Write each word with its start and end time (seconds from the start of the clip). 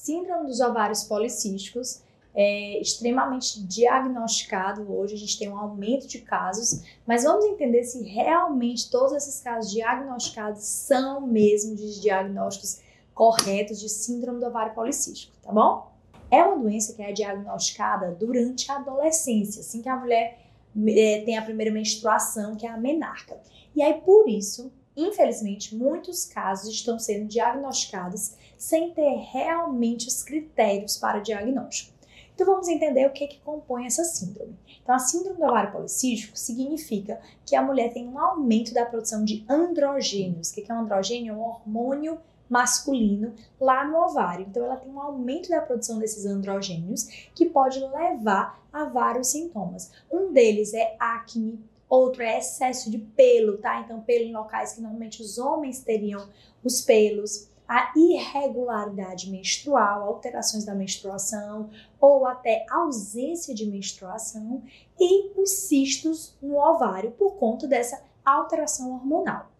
Síndrome 0.00 0.46
dos 0.46 0.60
ovários 0.60 1.04
policísticos 1.04 2.00
é 2.34 2.80
extremamente 2.80 3.62
diagnosticado 3.62 4.90
hoje, 4.90 5.14
a 5.14 5.18
gente 5.18 5.38
tem 5.38 5.50
um 5.50 5.58
aumento 5.58 6.08
de 6.08 6.20
casos, 6.20 6.82
mas 7.06 7.24
vamos 7.24 7.44
entender 7.44 7.84
se 7.84 8.02
realmente 8.02 8.90
todos 8.90 9.12
esses 9.12 9.42
casos 9.42 9.70
diagnosticados 9.70 10.62
são 10.62 11.20
mesmo 11.20 11.76
de 11.76 12.00
diagnósticos 12.00 12.80
corretos 13.12 13.78
de 13.78 13.90
síndrome 13.90 14.40
do 14.40 14.46
ovário 14.46 14.72
policístico, 14.72 15.36
tá 15.42 15.52
bom? 15.52 15.92
É 16.30 16.42
uma 16.42 16.56
doença 16.56 16.94
que 16.94 17.02
é 17.02 17.12
diagnosticada 17.12 18.10
durante 18.18 18.72
a 18.72 18.76
adolescência, 18.76 19.60
assim 19.60 19.82
que 19.82 19.88
a 19.90 19.96
mulher 19.96 20.38
é, 20.88 21.22
tem 21.26 21.36
a 21.36 21.42
primeira 21.42 21.70
menstruação, 21.70 22.56
que 22.56 22.66
é 22.66 22.70
a 22.70 22.78
menarca. 22.78 23.38
E 23.76 23.82
aí, 23.82 24.00
por 24.00 24.26
isso, 24.26 24.72
infelizmente, 25.02 25.74
muitos 25.74 26.24
casos 26.24 26.74
estão 26.74 26.98
sendo 26.98 27.26
diagnosticados 27.26 28.34
sem 28.58 28.92
ter 28.92 29.16
realmente 29.32 30.08
os 30.08 30.22
critérios 30.22 30.96
para 30.96 31.20
diagnóstico. 31.20 31.92
Então 32.34 32.46
vamos 32.46 32.68
entender 32.68 33.06
o 33.06 33.12
que, 33.12 33.26
que 33.26 33.40
compõe 33.40 33.84
essa 33.84 34.02
síndrome. 34.02 34.56
Então 34.82 34.94
a 34.94 34.98
síndrome 34.98 35.38
do 35.38 35.44
ovário 35.44 35.72
policístico 35.72 36.38
significa 36.38 37.20
que 37.44 37.54
a 37.54 37.60
mulher 37.60 37.92
tem 37.92 38.08
um 38.08 38.18
aumento 38.18 38.72
da 38.72 38.86
produção 38.86 39.24
de 39.24 39.44
androgênios. 39.46 40.50
O 40.50 40.54
que, 40.54 40.62
que 40.62 40.72
é 40.72 40.74
um 40.74 40.80
androgênio? 40.80 41.34
É 41.34 41.36
um 41.36 41.42
hormônio 41.42 42.18
masculino 42.48 43.34
lá 43.60 43.84
no 43.86 43.96
ovário. 43.96 44.46
Então 44.48 44.64
ela 44.64 44.76
tem 44.76 44.90
um 44.90 45.00
aumento 45.00 45.50
da 45.50 45.60
produção 45.60 45.98
desses 45.98 46.26
androgênios 46.26 47.04
que 47.34 47.46
pode 47.46 47.78
levar 47.78 48.60
a 48.72 48.84
vários 48.84 49.28
sintomas. 49.28 49.92
Um 50.10 50.32
deles 50.32 50.74
é 50.74 50.96
acne, 50.98 51.62
outro 51.90 52.22
é 52.22 52.38
excesso 52.38 52.90
de 52.90 52.98
pelo, 52.98 53.58
tá? 53.58 53.80
Então 53.80 54.00
pelo 54.00 54.24
em 54.24 54.32
locais 54.32 54.74
que 54.74 54.80
normalmente 54.80 55.20
os 55.20 55.36
homens 55.36 55.80
teriam 55.80 56.26
os 56.64 56.80
pelos 56.80 57.50
a 57.68 57.92
irregularidade 57.96 59.30
menstrual, 59.30 60.02
alterações 60.02 60.64
da 60.64 60.74
menstruação 60.74 61.70
ou 62.00 62.26
até 62.26 62.66
ausência 62.68 63.54
de 63.54 63.64
menstruação 63.64 64.64
e 64.98 65.30
os 65.40 65.50
cistos 65.50 66.34
no 66.42 66.56
ovário 66.56 67.12
por 67.12 67.36
conta 67.36 67.68
dessa 67.68 68.02
alteração 68.24 68.92
hormonal. 68.92 69.52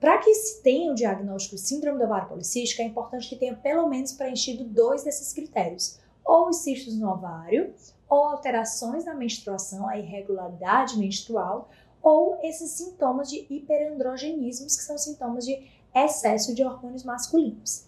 Para 0.00 0.18
que 0.18 0.34
se 0.34 0.60
tenha 0.60 0.90
o 0.90 0.94
diagnóstico 0.96 1.54
de 1.54 1.60
síndrome 1.60 1.98
do 1.98 2.04
ovário 2.04 2.28
policístico, 2.28 2.82
é 2.82 2.84
importante 2.84 3.28
que 3.28 3.36
tenha 3.36 3.54
pelo 3.54 3.88
menos 3.88 4.12
preenchido 4.12 4.64
dois 4.64 5.04
desses 5.04 5.32
critérios: 5.32 6.00
ou 6.24 6.48
os 6.48 6.56
cistos 6.56 6.98
no 6.98 7.08
ovário, 7.08 7.72
ou 8.08 8.24
alterações 8.24 9.04
na 9.04 9.14
menstruação, 9.14 9.88
a 9.88 9.98
irregularidade 9.98 10.98
menstrual, 10.98 11.68
ou 12.02 12.38
esses 12.42 12.70
sintomas 12.70 13.28
de 13.28 13.46
hiperandrogenismos, 13.50 14.76
que 14.76 14.82
são 14.82 14.96
sintomas 14.96 15.44
de 15.44 15.68
excesso 15.94 16.54
de 16.54 16.62
hormônios 16.62 17.02
masculinos. 17.02 17.84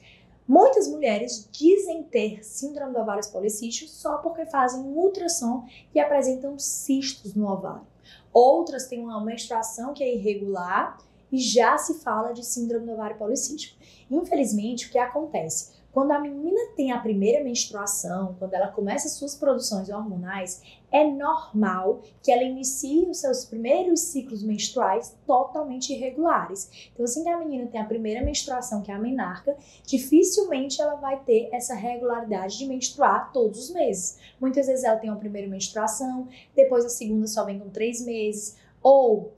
Muitas 0.47 0.89
mulheres 0.89 1.47
dizem 1.53 2.03
ter 2.03 2.43
síndrome 2.43 2.95
do 2.95 3.01
ovário 3.01 3.23
policístico 3.31 3.91
só 3.91 4.17
porque 4.17 4.47
fazem 4.47 4.81
um 4.81 4.97
ultrassom 4.97 5.67
e 5.95 6.01
apresentam 6.01 6.59
cistos 6.59 7.35
no 7.35 7.47
ovário. 7.47 7.87
Outras 8.33 8.87
têm 8.87 9.05
uma 9.05 9.23
menstruação 9.23 9.93
que 9.93 10.03
é 10.03 10.15
irregular 10.15 10.99
e 11.31 11.39
já 11.39 11.77
se 11.77 12.01
fala 12.01 12.33
de 12.33 12.45
síndrome 12.45 12.87
do 12.87 12.93
ovário 12.93 13.19
policístico. 13.19 13.79
Infelizmente, 14.11 14.87
o 14.87 14.91
que 14.91 14.99
acontece? 14.99 15.78
Quando 15.99 16.13
a 16.13 16.21
menina 16.21 16.61
tem 16.77 16.93
a 16.93 17.01
primeira 17.01 17.43
menstruação, 17.43 18.37
quando 18.39 18.55
ela 18.55 18.69
começa 18.69 19.09
suas 19.09 19.35
produções 19.35 19.91
hormonais, 19.91 20.63
é 20.93 21.05
normal 21.05 22.03
que 22.23 22.31
ela 22.31 22.45
inicie 22.45 23.11
os 23.11 23.19
seus 23.19 23.45
primeiros 23.45 23.99
ciclos 23.99 24.45
menstruais 24.45 25.19
totalmente 25.27 25.93
irregulares. 25.93 26.71
Então, 26.93 27.05
assim 27.05 27.25
que 27.25 27.29
a 27.29 27.37
menina 27.37 27.67
tem 27.67 27.81
a 27.81 27.85
primeira 27.85 28.25
menstruação, 28.25 28.81
que 28.81 28.93
é 28.93 28.95
a 28.95 28.99
menarca, 29.01 29.57
dificilmente 29.85 30.81
ela 30.81 30.95
vai 30.95 31.19
ter 31.19 31.49
essa 31.51 31.75
regularidade 31.75 32.59
de 32.59 32.67
menstruar 32.67 33.33
todos 33.33 33.65
os 33.65 33.71
meses. 33.75 34.21
Muitas 34.41 34.69
vezes 34.69 34.85
ela 34.85 34.99
tem 34.99 35.11
uma 35.11 35.19
primeira 35.19 35.49
menstruação, 35.49 36.29
depois 36.55 36.85
a 36.85 36.91
segunda 36.91 37.27
só 37.27 37.45
vem 37.45 37.59
com 37.59 37.71
três 37.71 38.07
meses, 38.07 38.57
ou 38.81 39.33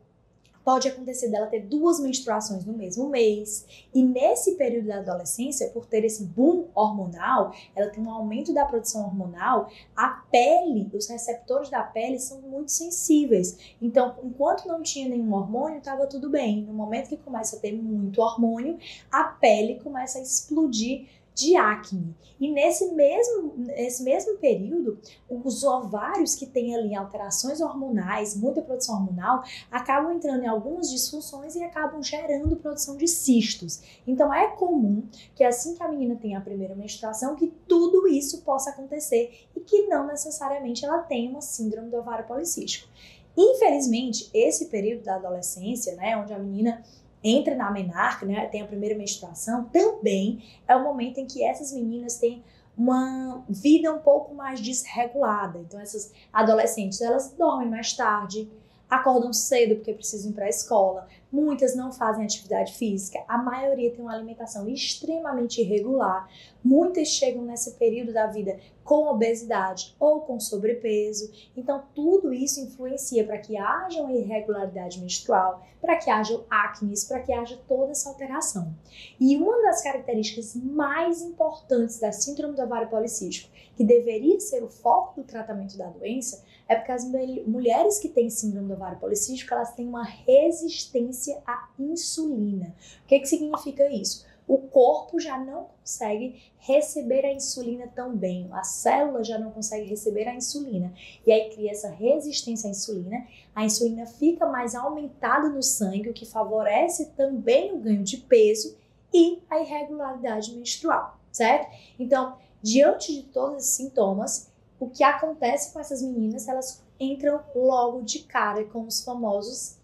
Pode 0.71 0.87
acontecer 0.87 1.29
dela 1.29 1.49
ter 1.49 1.67
duas 1.67 1.99
menstruações 1.99 2.65
no 2.65 2.73
mesmo 2.73 3.09
mês. 3.09 3.67
E 3.93 4.05
nesse 4.05 4.55
período 4.55 4.87
da 4.87 4.99
adolescência, 4.99 5.69
por 5.71 5.85
ter 5.85 6.05
esse 6.05 6.23
boom 6.25 6.69
hormonal, 6.77 7.53
ela 7.75 7.91
tem 7.91 8.01
um 8.01 8.09
aumento 8.09 8.55
da 8.55 8.65
produção 8.65 9.05
hormonal, 9.05 9.69
a 9.97 10.23
pele, 10.31 10.89
os 10.95 11.09
receptores 11.09 11.71
da 11.71 11.83
pele 11.83 12.21
são 12.21 12.41
muito 12.43 12.71
sensíveis. 12.71 13.75
Então, 13.83 14.15
enquanto 14.23 14.69
não 14.69 14.81
tinha 14.81 15.09
nenhum 15.09 15.35
hormônio, 15.35 15.79
estava 15.79 16.07
tudo 16.07 16.31
bem. 16.31 16.63
No 16.63 16.73
momento 16.73 17.09
que 17.09 17.17
começa 17.17 17.57
a 17.57 17.59
ter 17.59 17.73
muito 17.73 18.23
hormônio, 18.23 18.79
a 19.11 19.25
pele 19.25 19.81
começa 19.81 20.21
a 20.21 20.23
explodir 20.23 21.09
de 21.35 21.57
acne. 21.57 22.15
E 22.41 22.51
nesse 22.51 22.93
mesmo, 22.93 23.55
nesse 23.57 24.03
mesmo 24.03 24.37
período, 24.39 24.99
os 25.29 25.63
ovários 25.63 26.35
que 26.35 26.47
têm 26.47 26.75
ali 26.75 26.95
alterações 26.95 27.61
hormonais, 27.61 28.37
muita 28.37 28.63
produção 28.63 28.97
hormonal, 28.97 29.43
acabam 29.71 30.13
entrando 30.13 30.43
em 30.43 30.49
algumas 30.49 30.91
disfunções 30.91 31.55
e 31.55 31.63
acabam 31.63 32.03
gerando 32.03 32.57
produção 32.57 32.97
de 32.97 33.07
cistos. 33.07 33.83
Então 34.07 34.33
é 34.33 34.49
comum 34.49 35.03
que 35.35 35.45
assim 35.45 35.75
que 35.75 35.83
a 35.83 35.89
menina 35.89 36.17
tem 36.17 36.35
a 36.35 36.41
primeira 36.41 36.75
menstruação, 36.75 37.37
que 37.37 37.53
tudo 37.69 38.09
isso 38.09 38.43
possa 38.43 38.71
acontecer 38.71 39.47
e 39.55 39.61
que 39.61 39.87
não 39.87 40.07
necessariamente 40.07 40.85
ela 40.85 40.99
tenha 40.99 41.31
uma 41.31 41.43
síndrome 41.43 41.91
do 41.91 41.99
ovário 41.99 42.27
policístico. 42.27 42.89
Infelizmente, 43.37 44.29
esse 44.35 44.67
período 44.67 45.05
da 45.05 45.17
adolescência, 45.17 45.95
né, 45.95 46.17
onde 46.17 46.33
a 46.33 46.39
menina 46.39 46.83
entra 47.23 47.55
na 47.55 47.71
menarca, 47.71 48.25
né, 48.25 48.47
tem 48.47 48.63
a 48.63 48.67
primeira 48.67 48.97
menstruação, 48.97 49.65
também 49.65 50.43
é 50.67 50.75
o 50.75 50.83
momento 50.83 51.19
em 51.19 51.27
que 51.27 51.45
essas 51.45 51.73
meninas 51.73 52.17
têm 52.17 52.43
uma 52.77 53.45
vida 53.49 53.93
um 53.93 53.99
pouco 53.99 54.35
mais 54.35 54.61
desregulada. 54.61 55.59
Então 55.59 55.79
essas 55.79 56.13
adolescentes, 56.33 57.01
elas 57.01 57.33
dormem 57.33 57.69
mais 57.69 57.93
tarde, 57.93 58.51
acordam 58.89 59.33
cedo 59.33 59.77
porque 59.77 59.93
precisam 59.93 60.31
ir 60.31 60.35
para 60.35 60.47
a 60.47 60.49
escola, 60.49 61.07
muitas 61.33 61.77
não 61.77 61.93
fazem 61.93 62.25
atividade 62.25 62.75
física, 62.75 63.23
a 63.29 63.39
maioria 63.39 63.91
tem 63.91 64.01
uma 64.01 64.15
alimentação 64.15 64.69
extremamente 64.69 65.61
irregular, 65.61 66.29
muitas 66.63 67.09
chegam 67.09 67.45
nesse 67.45 67.73
período 67.73 68.13
da 68.13 68.27
vida 68.27 68.59
com 68.85 69.07
obesidade 69.07 69.95
ou 70.01 70.23
com 70.23 70.41
sobrepeso. 70.41 71.31
Então, 71.57 71.85
tudo 71.95 72.33
isso 72.33 72.61
influencia 72.61 73.25
para 73.25 73.39
que 73.39 73.57
haja 73.57 74.03
uma 74.03 74.13
irregularidade 74.13 75.01
menstrual, 75.01 75.65
para 75.81 75.97
que 75.97 76.11
haja 76.11 76.45
acne, 76.51 76.95
para 77.07 77.21
que 77.21 77.33
haja 77.33 77.57
toda 77.69 77.93
essa 77.93 78.09
alteração. 78.09 78.75
E 79.21 79.37
uma 79.37 79.63
das 79.63 79.83
características 79.83 80.57
mais 80.57 81.23
importantes 81.23 82.01
da 82.01 82.11
síndrome 82.11 82.57
do 82.57 82.63
ovário 82.63 82.89
policístico, 82.89 83.51
que 83.77 83.85
deveria 83.85 84.41
ser 84.41 84.63
o 84.63 84.69
foco 84.69 85.21
do 85.21 85.27
tratamento 85.27 85.79
da 85.79 85.87
doença, 85.87 86.45
é 86.71 86.77
porque 86.77 86.93
as 86.93 87.05
mulheres 87.05 87.99
que 87.99 88.09
têm 88.09 88.31
síndrome 88.31 88.69
do 88.69 88.75
ovário 88.75 88.97
policístico, 89.01 89.53
elas 89.53 89.75
têm 89.75 89.89
uma 89.89 90.05
resistência 90.05 91.43
à 91.45 91.69
insulina. 91.77 92.73
O 93.03 93.09
que, 93.09 93.19
que 93.19 93.27
significa 93.27 93.91
isso? 93.91 94.25
O 94.47 94.57
corpo 94.57 95.19
já 95.19 95.37
não 95.37 95.65
consegue 95.81 96.41
receber 96.59 97.25
a 97.27 97.33
insulina 97.33 97.89
tão 97.89 98.17
bem, 98.17 98.49
a 98.53 98.63
célula 98.63 99.25
já 99.25 99.37
não 99.37 99.51
consegue 99.51 99.89
receber 99.89 100.29
a 100.29 100.35
insulina. 100.35 100.95
E 101.27 101.33
aí 101.33 101.51
cria 101.51 101.73
essa 101.73 101.91
resistência 101.91 102.69
à 102.69 102.71
insulina, 102.71 103.27
a 103.53 103.65
insulina 103.65 104.07
fica 104.07 104.47
mais 104.47 104.73
aumentada 104.77 105.49
no 105.49 105.65
sangue, 105.65 106.11
o 106.11 106.15
que 106.15 106.25
favorece 106.25 107.07
também 107.17 107.73
o 107.73 107.79
ganho 107.79 108.05
de 108.05 108.17
peso 108.17 108.79
e 109.13 109.43
a 109.51 109.61
irregularidade 109.61 110.55
menstrual, 110.55 111.19
certo? 111.33 111.69
Então, 111.99 112.39
diante 112.63 113.13
de 113.13 113.25
todos 113.25 113.57
esses 113.57 113.75
sintomas, 113.75 114.50
o 114.81 114.89
que 114.89 115.05
acontece 115.05 115.73
com 115.73 115.79
essas 115.79 116.01
meninas, 116.01 116.49
elas 116.49 116.83
entram 116.99 117.41
logo 117.55 118.01
de 118.03 118.21
cara 118.21 118.65
com 118.65 118.87
os 118.87 119.05
famosos 119.05 119.77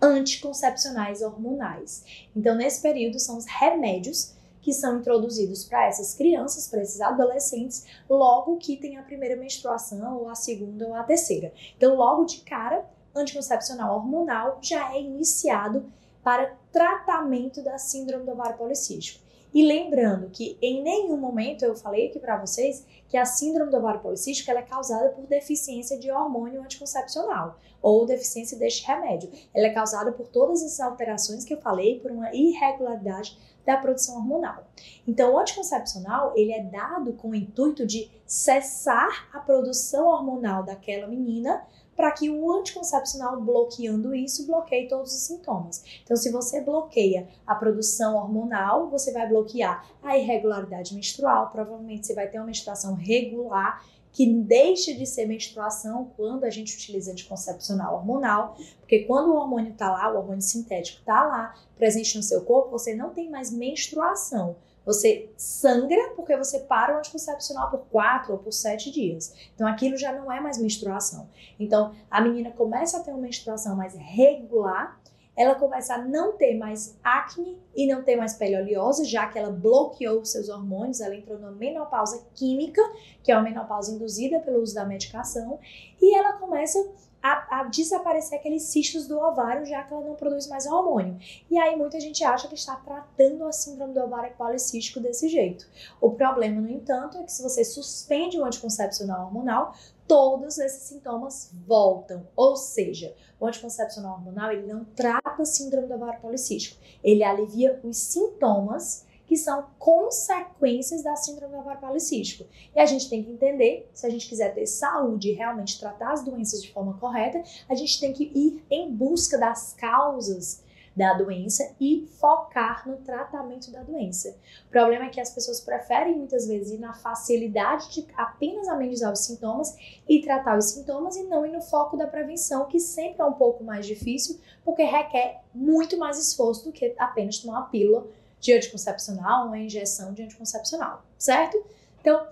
anticoncepcionais 0.00 1.22
hormonais. 1.22 2.04
Então, 2.34 2.54
nesse 2.54 2.80
período, 2.80 3.18
são 3.18 3.36
os 3.36 3.46
remédios 3.46 4.34
que 4.60 4.72
são 4.72 4.98
introduzidos 4.98 5.64
para 5.64 5.86
essas 5.86 6.14
crianças, 6.14 6.68
para 6.68 6.82
esses 6.82 7.00
adolescentes, 7.00 7.84
logo 8.08 8.56
que 8.58 8.76
tem 8.76 8.96
a 8.96 9.02
primeira 9.02 9.36
menstruação, 9.36 10.18
ou 10.18 10.28
a 10.28 10.36
segunda, 10.36 10.86
ou 10.86 10.94
a 10.94 11.02
terceira. 11.02 11.52
Então, 11.76 11.96
logo 11.96 12.24
de 12.24 12.42
cara, 12.42 12.88
anticoncepcional 13.14 13.96
hormonal 13.96 14.58
já 14.62 14.94
é 14.94 15.00
iniciado 15.02 15.92
para 16.22 16.56
tratamento 16.70 17.60
da 17.60 17.76
síndrome 17.76 18.24
do 18.24 18.32
ovário 18.32 18.56
policístico. 18.56 19.20
E 19.52 19.66
lembrando 19.66 20.30
que 20.30 20.56
em 20.62 20.82
nenhum 20.82 21.16
momento 21.16 21.64
eu 21.64 21.74
falei 21.74 22.08
aqui 22.08 22.18
para 22.18 22.38
vocês 22.38 22.86
que 23.06 23.16
a 23.16 23.24
síndrome 23.26 23.70
do 23.70 23.76
ovário 23.76 24.00
policístico 24.00 24.50
é 24.50 24.62
causada 24.62 25.10
por 25.10 25.26
deficiência 25.26 25.98
de 25.98 26.10
hormônio 26.10 26.62
anticoncepcional 26.62 27.58
ou 27.82 28.06
deficiência 28.06 28.58
deste 28.58 28.86
remédio. 28.86 29.30
Ela 29.52 29.66
é 29.66 29.74
causada 29.74 30.12
por 30.12 30.28
todas 30.28 30.62
essas 30.62 30.80
alterações 30.80 31.44
que 31.44 31.52
eu 31.52 31.60
falei, 31.60 32.00
por 32.00 32.10
uma 32.10 32.34
irregularidade 32.34 33.36
da 33.66 33.76
produção 33.76 34.16
hormonal. 34.16 34.64
Então, 35.06 35.34
o 35.34 35.38
anticoncepcional 35.38 36.32
ele 36.34 36.52
é 36.52 36.62
dado 36.62 37.12
com 37.12 37.30
o 37.30 37.34
intuito 37.34 37.86
de 37.86 38.10
cessar 38.26 39.28
a 39.32 39.38
produção 39.38 40.06
hormonal 40.06 40.64
daquela 40.64 41.06
menina 41.06 41.62
para 42.02 42.10
que 42.10 42.28
o 42.28 42.52
anticoncepcional 42.52 43.40
bloqueando 43.40 44.12
isso 44.12 44.44
bloqueie 44.44 44.88
todos 44.88 45.14
os 45.14 45.20
sintomas. 45.20 45.84
Então, 46.02 46.16
se 46.16 46.32
você 46.32 46.60
bloqueia 46.60 47.28
a 47.46 47.54
produção 47.54 48.16
hormonal, 48.16 48.90
você 48.90 49.12
vai 49.12 49.28
bloquear 49.28 49.86
a 50.02 50.18
irregularidade 50.18 50.96
menstrual, 50.96 51.52
provavelmente 51.52 52.08
você 52.08 52.12
vai 52.12 52.26
ter 52.26 52.38
uma 52.38 52.46
menstruação 52.46 52.96
regular 52.96 53.86
que 54.10 54.26
deixa 54.26 54.92
de 54.92 55.06
ser 55.06 55.26
menstruação 55.26 56.10
quando 56.16 56.42
a 56.42 56.50
gente 56.50 56.74
utiliza 56.74 57.12
anticoncepcional 57.12 57.94
hormonal, 57.94 58.56
porque 58.80 59.04
quando 59.04 59.30
o 59.30 59.36
hormônio 59.36 59.70
está 59.70 59.88
lá, 59.88 60.12
o 60.12 60.18
hormônio 60.18 60.42
sintético 60.42 60.98
está 60.98 61.24
lá, 61.24 61.54
presente 61.76 62.16
no 62.16 62.22
seu 62.24 62.44
corpo, 62.44 62.68
você 62.68 62.96
não 62.96 63.10
tem 63.10 63.30
mais 63.30 63.52
menstruação. 63.52 64.56
Você 64.84 65.30
sangra 65.36 66.10
porque 66.16 66.36
você 66.36 66.60
para 66.60 66.94
o 66.94 66.98
anticoncepcional 66.98 67.70
por 67.70 67.80
quatro 67.90 68.32
ou 68.32 68.38
por 68.38 68.52
sete 68.52 68.90
dias. 68.90 69.34
Então 69.54 69.66
aquilo 69.66 69.96
já 69.96 70.12
não 70.12 70.30
é 70.30 70.40
mais 70.40 70.58
menstruação. 70.58 71.28
Então 71.58 71.94
a 72.10 72.20
menina 72.20 72.50
começa 72.50 72.98
a 72.98 73.00
ter 73.00 73.10
uma 73.10 73.20
menstruação 73.20 73.76
mais 73.76 73.94
regular, 73.94 75.00
ela 75.34 75.54
começa 75.54 75.94
a 75.94 75.98
não 75.98 76.36
ter 76.36 76.58
mais 76.58 76.98
acne 77.02 77.58
e 77.74 77.86
não 77.86 78.02
ter 78.02 78.16
mais 78.16 78.34
pele 78.34 78.56
oleosa, 78.56 79.04
já 79.04 79.26
que 79.26 79.38
ela 79.38 79.50
bloqueou 79.50 80.24
seus 80.24 80.48
hormônios, 80.48 81.00
ela 81.00 81.16
entrou 81.16 81.38
numa 81.38 81.52
menopausa 81.52 82.26
química, 82.34 82.82
que 83.22 83.32
é 83.32 83.34
uma 83.34 83.42
menopausa 83.42 83.92
induzida 83.92 84.40
pelo 84.40 84.60
uso 84.60 84.74
da 84.74 84.84
medicação, 84.84 85.58
e 86.00 86.14
ela 86.14 86.34
começa 86.34 86.78
a, 87.22 87.60
a, 87.60 87.64
desaparecer 87.64 88.38
aqueles 88.38 88.64
cistos 88.64 89.06
do 89.06 89.18
ovário, 89.18 89.64
já 89.64 89.82
que 89.84 89.94
ela 89.94 90.04
não 90.04 90.14
produz 90.14 90.48
mais 90.48 90.66
hormônio. 90.66 91.18
E 91.50 91.56
aí 91.56 91.76
muita 91.76 92.00
gente 92.00 92.24
acha 92.24 92.48
que 92.48 92.54
está 92.54 92.74
tratando 92.76 93.44
a 93.44 93.52
síndrome 93.52 93.94
do 93.94 94.00
ovário 94.00 94.34
policístico 94.36 94.98
desse 95.00 95.28
jeito. 95.28 95.66
O 96.00 96.10
problema, 96.10 96.60
no 96.60 96.70
entanto, 96.70 97.18
é 97.18 97.22
que 97.22 97.32
se 97.32 97.42
você 97.42 97.64
suspende 97.64 98.38
o 98.38 98.44
anticoncepcional 98.44 99.26
hormonal, 99.26 99.74
todos 100.06 100.58
esses 100.58 100.82
sintomas 100.82 101.50
voltam. 101.66 102.26
Ou 102.34 102.56
seja, 102.56 103.14
o 103.38 103.46
anticoncepcional 103.46 104.14
hormonal 104.14 104.52
ele 104.52 104.66
não 104.66 104.84
trata 104.84 105.40
a 105.40 105.44
síndrome 105.44 105.86
do 105.86 105.94
ovário 105.94 106.20
policístico, 106.20 106.80
ele 107.02 107.22
alivia 107.22 107.80
os 107.84 107.96
sintomas 107.96 109.06
que 109.26 109.36
são 109.36 109.66
consequências 109.78 111.02
da 111.02 111.16
síndrome 111.16 111.56
ovário 111.56 111.80
policístico. 111.80 112.44
E 112.74 112.80
a 112.80 112.86
gente 112.86 113.08
tem 113.08 113.22
que 113.22 113.30
entender, 113.30 113.88
se 113.92 114.06
a 114.06 114.10
gente 114.10 114.28
quiser 114.28 114.54
ter 114.54 114.66
saúde 114.66 115.30
e 115.30 115.32
realmente 115.32 115.78
tratar 115.78 116.12
as 116.12 116.24
doenças 116.24 116.62
de 116.62 116.72
forma 116.72 116.98
correta, 116.98 117.42
a 117.68 117.74
gente 117.74 117.98
tem 117.98 118.12
que 118.12 118.24
ir 118.34 118.64
em 118.70 118.90
busca 118.90 119.38
das 119.38 119.72
causas 119.74 120.62
da 120.94 121.14
doença 121.14 121.74
e 121.80 122.06
focar 122.20 122.86
no 122.86 122.98
tratamento 122.98 123.70
da 123.70 123.82
doença. 123.82 124.36
O 124.68 124.70
problema 124.70 125.06
é 125.06 125.08
que 125.08 125.20
as 125.20 125.30
pessoas 125.30 125.60
preferem 125.60 126.16
muitas 126.16 126.46
vezes 126.46 126.72
ir 126.72 126.78
na 126.78 126.92
facilidade 126.92 127.90
de 127.90 128.06
apenas 128.14 128.68
amenizar 128.68 129.12
os 129.12 129.20
sintomas 129.20 129.74
e 130.08 130.20
tratar 130.20 130.58
os 130.58 130.66
sintomas 130.66 131.16
e 131.16 131.24
não 131.24 131.46
ir 131.46 131.52
no 131.52 131.62
foco 131.62 131.96
da 131.96 132.06
prevenção, 132.06 132.66
que 132.66 132.78
sempre 132.78 133.22
é 133.22 133.24
um 133.24 133.32
pouco 133.32 133.64
mais 133.64 133.86
difícil, 133.86 134.38
porque 134.64 134.84
requer 134.84 135.42
muito 135.54 135.96
mais 135.96 136.18
esforço 136.18 136.64
do 136.64 136.72
que 136.72 136.94
apenas 136.98 137.38
tomar 137.38 137.60
uma 137.60 137.68
pílula 137.68 138.06
de 138.42 138.52
anticoncepcional, 138.52 139.46
uma 139.46 139.58
injeção 139.58 140.12
de 140.12 140.24
anticoncepcional, 140.24 141.06
certo? 141.16 141.64
Então, 142.00 142.26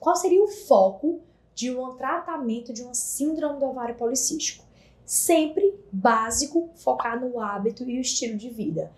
qual 0.00 0.16
seria 0.16 0.42
o 0.42 0.48
foco 0.48 1.20
de 1.54 1.70
um 1.70 1.94
tratamento 1.94 2.72
de 2.72 2.82
uma 2.82 2.94
síndrome 2.94 3.60
do 3.60 3.66
ovário 3.66 3.94
policístico? 3.96 4.64
Sempre 5.04 5.78
básico, 5.92 6.70
focar 6.74 7.20
no 7.20 7.38
hábito 7.38 7.88
e 7.88 7.98
o 7.98 8.00
estilo 8.00 8.36
de 8.36 8.48
vida. 8.48 8.90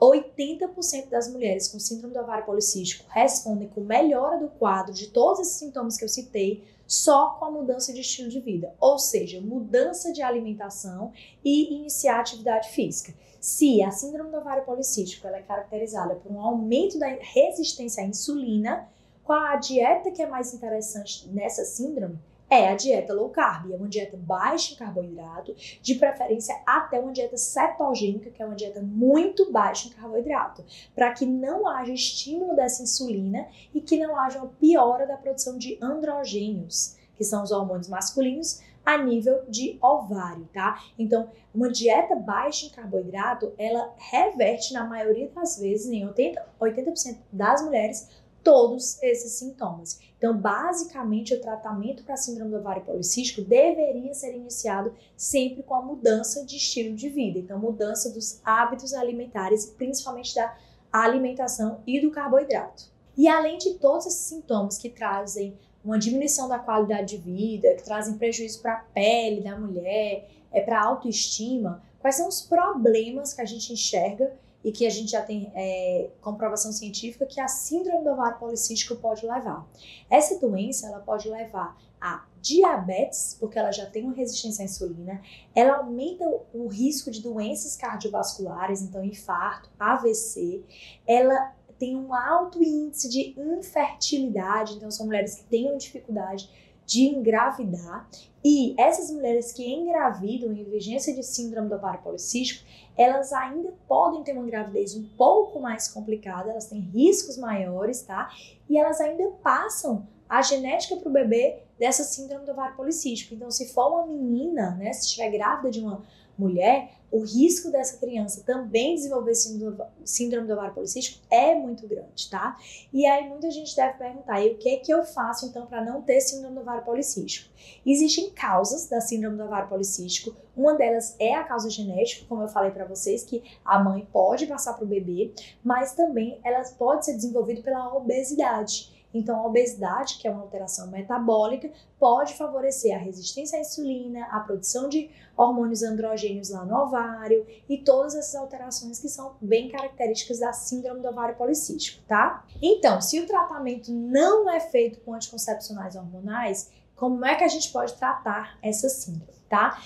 80% 0.00 1.10
das 1.10 1.30
mulheres 1.30 1.68
com 1.68 1.78
síndrome 1.78 2.14
do 2.14 2.20
ovário 2.20 2.46
policístico 2.46 3.04
respondem 3.08 3.68
com 3.68 3.82
melhora 3.82 4.38
do 4.38 4.48
quadro 4.48 4.94
de 4.94 5.08
todos 5.08 5.40
esses 5.40 5.52
sintomas 5.52 5.98
que 5.98 6.04
eu 6.04 6.08
citei 6.08 6.64
só 6.86 7.36
com 7.38 7.44
a 7.44 7.50
mudança 7.50 7.92
de 7.92 8.00
estilo 8.00 8.30
de 8.30 8.40
vida, 8.40 8.74
ou 8.80 8.98
seja, 8.98 9.40
mudança 9.40 10.10
de 10.10 10.22
alimentação 10.22 11.12
e 11.44 11.74
iniciar 11.74 12.18
atividade 12.18 12.70
física. 12.70 13.14
Se 13.42 13.82
a 13.82 13.90
síndrome 13.90 14.30
do 14.30 14.36
ovário 14.36 14.64
policístico 14.64 15.26
é 15.26 15.42
caracterizada 15.42 16.14
por 16.14 16.30
um 16.30 16.40
aumento 16.40 16.96
da 16.96 17.08
resistência 17.08 18.04
à 18.04 18.06
insulina, 18.06 18.88
qual 19.24 19.40
a 19.40 19.56
dieta 19.56 20.12
que 20.12 20.22
é 20.22 20.28
mais 20.28 20.54
interessante 20.54 21.28
nessa 21.28 21.64
síndrome? 21.64 22.20
é 22.48 22.68
a 22.68 22.76
dieta 22.76 23.14
low 23.14 23.30
carb, 23.30 23.72
é 23.72 23.76
uma 23.76 23.88
dieta 23.88 24.14
baixa 24.14 24.74
em 24.74 24.76
carboidrato, 24.76 25.56
de 25.80 25.94
preferência 25.94 26.54
até 26.66 27.00
uma 27.00 27.10
dieta 27.10 27.36
cetogênica, 27.36 28.30
que 28.30 28.42
é 28.42 28.46
uma 28.46 28.54
dieta 28.54 28.82
muito 28.82 29.50
baixa 29.50 29.88
em 29.88 29.92
carboidrato, 29.92 30.62
para 30.94 31.12
que 31.14 31.24
não 31.24 31.66
haja 31.66 31.94
estímulo 31.94 32.54
dessa 32.54 32.82
insulina 32.82 33.48
e 33.74 33.80
que 33.80 33.98
não 33.98 34.14
haja 34.20 34.38
uma 34.38 34.48
piora 34.60 35.06
da 35.06 35.16
produção 35.16 35.56
de 35.56 35.78
androgênios, 35.80 36.94
que 37.16 37.24
são 37.24 37.42
os 37.42 37.50
hormônios 37.50 37.88
masculinos, 37.88 38.60
a 38.84 38.98
nível 38.98 39.44
de 39.48 39.78
ovário, 39.80 40.48
tá? 40.52 40.82
Então, 40.98 41.30
uma 41.54 41.70
dieta 41.70 42.16
baixa 42.16 42.66
em 42.66 42.70
carboidrato, 42.70 43.52
ela 43.56 43.94
reverte 43.96 44.72
na 44.72 44.84
maioria 44.84 45.28
das 45.30 45.58
vezes, 45.58 45.90
em 45.90 46.06
80%, 46.06 46.38
80 46.58 46.92
das 47.32 47.62
mulheres, 47.62 48.08
todos 48.42 49.00
esses 49.02 49.32
sintomas. 49.32 50.00
Então, 50.18 50.36
basicamente, 50.36 51.34
o 51.34 51.40
tratamento 51.40 52.04
para 52.04 52.16
síndrome 52.16 52.50
do 52.50 52.58
ovário 52.58 52.84
policístico 52.84 53.42
deveria 53.42 54.14
ser 54.14 54.34
iniciado 54.34 54.94
sempre 55.16 55.62
com 55.62 55.74
a 55.74 55.82
mudança 55.82 56.44
de 56.44 56.56
estilo 56.56 56.94
de 56.94 57.08
vida. 57.08 57.38
Então, 57.38 57.58
mudança 57.58 58.10
dos 58.10 58.40
hábitos 58.44 58.94
alimentares, 58.94 59.66
principalmente 59.66 60.34
da 60.34 60.56
alimentação 60.92 61.80
e 61.86 62.00
do 62.00 62.10
carboidrato. 62.10 62.90
E 63.16 63.28
além 63.28 63.58
de 63.58 63.74
todos 63.74 64.06
esses 64.06 64.26
sintomas 64.26 64.78
que 64.78 64.90
trazem 64.90 65.56
uma 65.84 65.98
diminuição 65.98 66.48
da 66.48 66.58
qualidade 66.58 67.16
de 67.16 67.22
vida, 67.22 67.74
que 67.74 67.82
trazem 67.82 68.16
prejuízo 68.16 68.60
para 68.60 68.74
a 68.74 68.80
pele 68.94 69.40
da 69.40 69.58
mulher, 69.58 70.28
é 70.52 70.60
para 70.60 70.80
a 70.80 70.84
autoestima, 70.84 71.82
quais 71.98 72.16
são 72.16 72.28
os 72.28 72.40
problemas 72.42 73.32
que 73.32 73.40
a 73.40 73.44
gente 73.44 73.72
enxerga 73.72 74.32
e 74.64 74.70
que 74.70 74.86
a 74.86 74.90
gente 74.90 75.10
já 75.10 75.22
tem 75.22 75.50
é, 75.54 76.10
comprovação 76.20 76.72
científica 76.72 77.26
que 77.26 77.40
a 77.40 77.48
síndrome 77.48 78.04
do 78.04 78.10
ovário 78.10 78.38
policístico 78.38 78.96
pode 78.96 79.26
levar. 79.26 79.66
Essa 80.08 80.38
doença 80.38 80.86
ela 80.86 81.00
pode 81.00 81.28
levar 81.28 81.76
a 82.00 82.24
diabetes, 82.40 83.36
porque 83.38 83.58
ela 83.58 83.70
já 83.70 83.86
tem 83.86 84.02
uma 84.02 84.12
resistência 84.12 84.62
à 84.62 84.64
insulina, 84.64 85.22
ela 85.54 85.76
aumenta 85.76 86.24
o 86.52 86.66
risco 86.66 87.10
de 87.10 87.22
doenças 87.22 87.76
cardiovasculares, 87.76 88.82
então 88.82 89.04
infarto, 89.04 89.70
AVC, 89.78 90.62
ela 91.06 91.54
tem 91.82 91.96
um 91.96 92.14
alto 92.14 92.62
índice 92.62 93.08
de 93.08 93.34
infertilidade, 93.36 94.74
então 94.74 94.88
são 94.88 95.04
mulheres 95.04 95.34
que 95.34 95.44
têm 95.46 95.76
dificuldade 95.76 96.48
de 96.86 97.06
engravidar. 97.06 98.08
E 98.44 98.76
essas 98.78 99.10
mulheres 99.10 99.50
que 99.50 99.68
engravidam 99.68 100.52
em 100.52 100.62
vigência 100.62 101.12
de 101.12 101.24
síndrome 101.24 101.68
do 101.68 101.74
ovário 101.74 102.00
policístico, 102.00 102.64
elas 102.96 103.32
ainda 103.32 103.74
podem 103.88 104.22
ter 104.22 104.32
uma 104.32 104.46
gravidez 104.46 104.94
um 104.94 105.02
pouco 105.16 105.58
mais 105.58 105.88
complicada, 105.88 106.52
elas 106.52 106.66
têm 106.66 106.78
riscos 106.78 107.36
maiores, 107.36 108.02
tá? 108.02 108.30
E 108.70 108.78
elas 108.78 109.00
ainda 109.00 109.28
passam 109.42 110.06
a 110.28 110.40
genética 110.40 110.94
para 110.94 111.08
o 111.08 111.12
bebê 111.12 111.64
dessa 111.80 112.04
síndrome 112.04 112.46
do 112.46 112.52
ovário 112.52 112.76
policístico. 112.76 113.34
Então, 113.34 113.50
se 113.50 113.72
for 113.72 113.88
uma 113.88 114.06
menina, 114.06 114.76
né, 114.76 114.92
se 114.92 115.06
estiver 115.06 115.30
grávida 115.30 115.68
de 115.68 115.80
uma 115.80 116.04
mulher, 116.38 116.92
o 117.10 117.20
risco 117.20 117.70
dessa 117.70 117.98
criança 117.98 118.42
também 118.42 118.94
desenvolver 118.94 119.34
síndrome 119.34 120.46
do 120.46 120.52
ovário 120.54 120.72
policístico 120.72 121.22
é 121.30 121.54
muito 121.54 121.86
grande, 121.86 122.30
tá? 122.30 122.56
E 122.90 123.04
aí 123.04 123.28
muita 123.28 123.50
gente 123.50 123.76
deve 123.76 123.98
perguntar, 123.98 124.40
e 124.40 124.52
o 124.52 124.56
que 124.56 124.70
é 124.70 124.76
que 124.78 124.90
eu 124.90 125.04
faço 125.04 125.44
então 125.44 125.66
para 125.66 125.84
não 125.84 126.00
ter 126.00 126.22
síndrome 126.22 126.54
do 126.54 126.62
ovário 126.62 126.82
policístico? 126.84 127.52
Existem 127.84 128.30
causas 128.30 128.88
da 128.88 128.98
síndrome 129.00 129.36
do 129.36 129.44
ovário 129.44 129.68
policístico, 129.68 130.34
uma 130.56 130.74
delas 130.74 131.14
é 131.18 131.34
a 131.34 131.44
causa 131.44 131.68
genética, 131.68 132.24
como 132.26 132.42
eu 132.42 132.48
falei 132.48 132.70
para 132.70 132.86
vocês, 132.86 133.22
que 133.22 133.42
a 133.62 133.78
mãe 133.78 134.08
pode 134.10 134.46
passar 134.46 134.72
para 134.72 134.84
o 134.84 134.88
bebê, 134.88 135.34
mas 135.62 135.94
também 135.94 136.40
ela 136.42 136.62
pode 136.78 137.04
ser 137.04 137.14
desenvolvida 137.14 137.60
pela 137.60 137.94
obesidade. 137.94 139.01
Então, 139.14 139.36
a 139.36 139.46
obesidade, 139.46 140.18
que 140.18 140.26
é 140.26 140.30
uma 140.30 140.42
alteração 140.42 140.90
metabólica, 140.90 141.70
pode 141.98 142.34
favorecer 142.34 142.94
a 142.94 142.98
resistência 142.98 143.58
à 143.58 143.60
insulina, 143.60 144.26
a 144.30 144.40
produção 144.40 144.88
de 144.88 145.10
hormônios 145.36 145.82
androgênios 145.82 146.50
lá 146.50 146.64
no 146.64 146.76
ovário 146.76 147.46
e 147.68 147.78
todas 147.78 148.14
essas 148.14 148.34
alterações 148.34 148.98
que 148.98 149.08
são 149.08 149.36
bem 149.40 149.68
características 149.70 150.40
da 150.40 150.52
síndrome 150.52 151.00
do 151.00 151.08
ovário 151.08 151.36
policístico, 151.36 152.02
tá? 152.06 152.44
Então, 152.60 153.00
se 153.00 153.20
o 153.20 153.26
tratamento 153.26 153.90
não 153.92 154.50
é 154.50 154.60
feito 154.60 155.00
com 155.00 155.14
anticoncepcionais 155.14 155.96
hormonais, 155.96 156.70
como 156.94 157.24
é 157.24 157.34
que 157.34 157.44
a 157.44 157.48
gente 157.48 157.70
pode 157.72 157.94
tratar 157.94 158.58
essa 158.62 158.88
síndrome, 158.88 159.32
tá? 159.48 159.80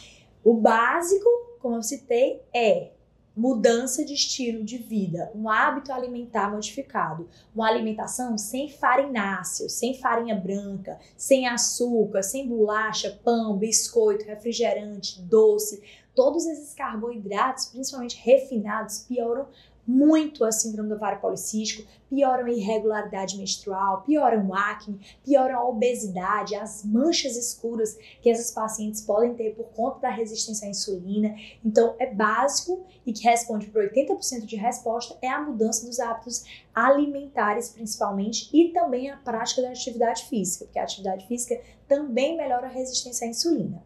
O 0.44 0.54
básico, 0.54 1.28
como 1.60 1.76
eu 1.76 1.82
citei, 1.82 2.42
é 2.54 2.92
mudança 3.36 4.02
de 4.02 4.14
estilo 4.14 4.64
de 4.64 4.78
vida, 4.78 5.30
um 5.34 5.50
hábito 5.50 5.92
alimentar 5.92 6.50
modificado, 6.50 7.28
uma 7.54 7.68
alimentação 7.68 8.38
sem 8.38 8.70
farináceos, 8.70 9.72
sem 9.72 9.92
farinha 9.92 10.34
branca, 10.34 10.98
sem 11.16 11.46
açúcar, 11.46 12.22
sem 12.22 12.48
bolacha, 12.48 13.20
pão, 13.22 13.58
biscoito, 13.58 14.24
refrigerante, 14.24 15.20
doce. 15.20 15.82
Todos 16.14 16.46
esses 16.46 16.72
carboidratos, 16.72 17.66
principalmente 17.66 18.18
refinados, 18.24 19.00
pioram 19.00 19.46
muito 19.86 20.44
a 20.44 20.50
síndrome 20.50 20.88
do 20.88 20.96
ovário 20.96 21.20
policístico, 21.20 21.86
pioram 22.08 22.46
a 22.46 22.50
irregularidade 22.50 23.36
menstrual, 23.36 24.02
pioram 24.02 24.48
o 24.48 24.54
acne, 24.54 25.00
pioram 25.24 25.58
a 25.58 25.68
obesidade, 25.68 26.54
as 26.54 26.84
manchas 26.84 27.36
escuras 27.36 27.96
que 28.20 28.30
essas 28.30 28.50
pacientes 28.50 29.00
podem 29.00 29.34
ter 29.34 29.54
por 29.54 29.66
conta 29.66 30.00
da 30.00 30.10
resistência 30.10 30.66
à 30.66 30.70
insulina. 30.70 31.34
Então, 31.64 31.94
é 31.98 32.12
básico 32.12 32.84
e 33.04 33.12
que 33.12 33.24
responde 33.24 33.66
por 33.66 33.82
80% 33.82 34.44
de 34.44 34.56
resposta 34.56 35.16
é 35.22 35.28
a 35.28 35.42
mudança 35.42 35.86
dos 35.86 36.00
hábitos 36.00 36.44
alimentares, 36.74 37.70
principalmente, 37.70 38.48
e 38.52 38.72
também 38.72 39.10
a 39.10 39.16
prática 39.16 39.62
da 39.62 39.70
atividade 39.70 40.24
física, 40.24 40.64
porque 40.64 40.78
a 40.78 40.82
atividade 40.82 41.26
física 41.26 41.60
também 41.88 42.36
melhora 42.36 42.66
a 42.66 42.70
resistência 42.70 43.26
à 43.26 43.30
insulina. 43.30 43.85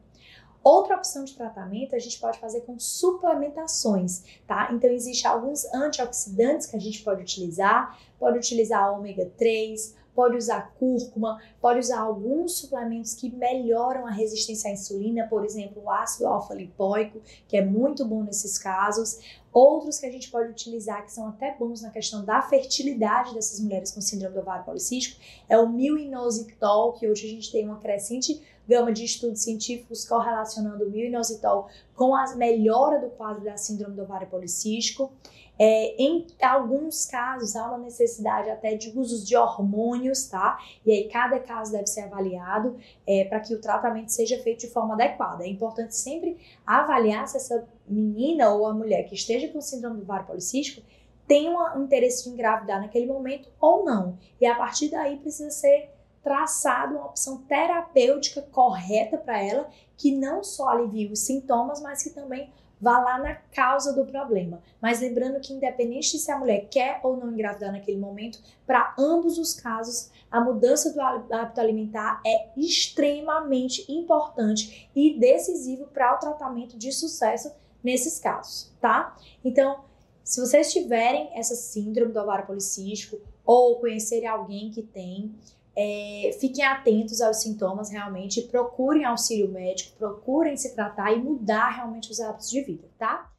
Outra 0.62 0.96
opção 0.96 1.24
de 1.24 1.34
tratamento 1.34 1.96
a 1.96 1.98
gente 1.98 2.18
pode 2.20 2.38
fazer 2.38 2.60
com 2.62 2.78
suplementações, 2.78 4.22
tá? 4.46 4.70
Então, 4.72 4.90
existem 4.90 5.30
alguns 5.30 5.64
antioxidantes 5.72 6.66
que 6.66 6.76
a 6.76 6.80
gente 6.80 7.02
pode 7.02 7.22
utilizar, 7.22 7.98
pode 8.18 8.36
utilizar 8.36 8.92
ômega 8.92 9.30
3, 9.38 9.94
pode 10.14 10.36
usar 10.36 10.74
cúrcuma, 10.78 11.40
pode 11.62 11.78
usar 11.78 12.00
alguns 12.00 12.56
suplementos 12.56 13.14
que 13.14 13.34
melhoram 13.34 14.06
a 14.06 14.10
resistência 14.10 14.68
à 14.68 14.72
insulina, 14.74 15.26
por 15.28 15.44
exemplo, 15.46 15.82
o 15.82 15.90
ácido 15.90 16.26
alfa-lipoico, 16.26 17.22
que 17.48 17.56
é 17.56 17.64
muito 17.64 18.04
bom 18.04 18.22
nesses 18.22 18.58
casos. 18.58 19.18
Outros 19.50 19.98
que 19.98 20.04
a 20.04 20.12
gente 20.12 20.30
pode 20.30 20.50
utilizar, 20.50 21.04
que 21.04 21.12
são 21.12 21.26
até 21.26 21.56
bons 21.58 21.80
na 21.80 21.90
questão 21.90 22.22
da 22.22 22.42
fertilidade 22.42 23.34
dessas 23.34 23.60
mulheres 23.60 23.92
com 23.92 24.00
síndrome 24.00 24.34
do 24.34 24.40
ovário 24.40 24.64
policístico, 24.64 25.18
é 25.48 25.58
o 25.58 25.68
milinositol, 25.68 26.92
que 26.92 27.08
hoje 27.08 27.26
a 27.26 27.30
gente 27.30 27.50
tem 27.50 27.64
uma 27.64 27.78
crescente 27.78 28.42
gama 28.70 28.92
de 28.92 29.04
estudos 29.04 29.42
científicos 29.42 30.08
correlacionando 30.08 30.84
o 30.84 30.90
milnositol 30.90 31.66
com 31.96 32.14
a 32.14 32.36
melhora 32.36 33.00
do 33.00 33.10
quadro 33.10 33.42
da 33.42 33.56
síndrome 33.56 33.96
do 33.96 34.02
ovário 34.02 34.28
policístico. 34.28 35.12
É, 35.58 36.02
em 36.02 36.26
alguns 36.40 37.04
casos, 37.04 37.54
há 37.54 37.66
uma 37.66 37.78
necessidade 37.78 38.48
até 38.48 38.76
de 38.76 38.96
usos 38.96 39.26
de 39.26 39.36
hormônios, 39.36 40.24
tá? 40.26 40.58
E 40.86 40.90
aí, 40.90 41.08
cada 41.08 41.38
caso 41.38 41.72
deve 41.72 41.86
ser 41.86 42.02
avaliado 42.02 42.78
é, 43.06 43.24
para 43.24 43.40
que 43.40 43.52
o 43.52 43.60
tratamento 43.60 44.10
seja 44.10 44.38
feito 44.42 44.60
de 44.60 44.68
forma 44.68 44.94
adequada. 44.94 45.44
É 45.44 45.48
importante 45.48 45.94
sempre 45.94 46.38
avaliar 46.64 47.28
se 47.28 47.36
essa 47.36 47.68
menina 47.86 48.54
ou 48.54 48.66
a 48.66 48.72
mulher 48.72 49.02
que 49.02 49.14
esteja 49.14 49.48
com 49.48 49.60
síndrome 49.60 49.98
do 49.98 50.02
ovário 50.04 50.26
policístico 50.26 50.82
tem 51.26 51.48
um 51.48 51.84
interesse 51.84 52.24
de 52.24 52.30
engravidar 52.30 52.80
naquele 52.80 53.06
momento 53.06 53.48
ou 53.60 53.84
não. 53.84 54.18
E 54.40 54.46
a 54.46 54.54
partir 54.54 54.88
daí 54.88 55.16
precisa 55.16 55.50
ser 55.50 55.90
traçado 56.22 56.96
uma 56.96 57.06
opção 57.06 57.38
terapêutica 57.38 58.42
correta 58.42 59.16
para 59.16 59.42
ela, 59.42 59.68
que 59.96 60.12
não 60.12 60.42
só 60.42 60.68
alivie 60.68 61.10
os 61.10 61.20
sintomas, 61.20 61.80
mas 61.80 62.02
que 62.02 62.10
também 62.10 62.52
vá 62.80 62.98
lá 62.98 63.18
na 63.18 63.34
causa 63.34 63.92
do 63.92 64.06
problema. 64.06 64.62
Mas 64.80 65.00
lembrando 65.00 65.40
que, 65.40 65.52
independente 65.52 66.12
de 66.12 66.18
se 66.18 66.30
a 66.32 66.38
mulher 66.38 66.68
quer 66.70 67.00
ou 67.02 67.16
não 67.16 67.30
engravidar 67.30 67.72
naquele 67.72 67.98
momento, 67.98 68.40
para 68.66 68.94
ambos 68.98 69.38
os 69.38 69.52
casos, 69.52 70.10
a 70.30 70.40
mudança 70.40 70.92
do 70.92 71.00
hábito 71.00 71.60
alimentar 71.60 72.22
é 72.26 72.48
extremamente 72.56 73.84
importante 73.92 74.90
e 74.94 75.18
decisivo 75.18 75.86
para 75.88 76.14
o 76.14 76.18
tratamento 76.18 76.78
de 76.78 76.90
sucesso 76.90 77.52
nesses 77.84 78.18
casos, 78.18 78.72
tá? 78.80 79.16
Então, 79.44 79.84
se 80.22 80.40
vocês 80.40 80.72
tiverem 80.72 81.30
essa 81.34 81.54
síndrome 81.54 82.12
do 82.12 82.20
ovário 82.20 82.46
policístico 82.46 83.18
ou 83.44 83.80
conhecerem 83.80 84.28
alguém 84.28 84.70
que 84.70 84.82
tem, 84.82 85.34
é, 85.80 86.32
fiquem 86.38 86.64
atentos 86.64 87.22
aos 87.22 87.38
sintomas 87.38 87.90
realmente, 87.90 88.42
procurem 88.42 89.04
auxílio 89.04 89.50
médico, 89.50 89.96
procurem 89.96 90.56
se 90.56 90.74
tratar 90.74 91.12
e 91.12 91.18
mudar 91.18 91.70
realmente 91.70 92.10
os 92.10 92.20
hábitos 92.20 92.50
de 92.50 92.62
vida, 92.62 92.86
tá? 92.98 93.29